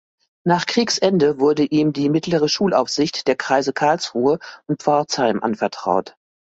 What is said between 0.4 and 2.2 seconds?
Nach Kriegsende wurde ihm die